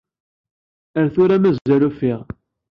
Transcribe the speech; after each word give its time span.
Ar 0.99 1.07
tura 1.13 1.37
mazal 1.43 1.81
ufiɣ. 1.89 2.19